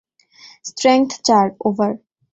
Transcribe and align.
Strength 0.65 1.09
চার, 1.27 1.45
over. 1.67 1.91